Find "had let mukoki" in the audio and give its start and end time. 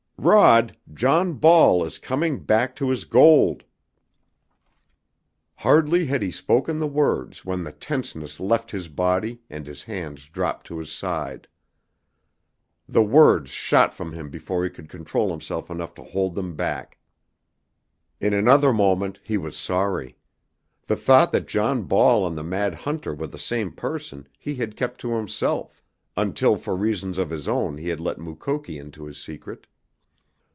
27.89-28.77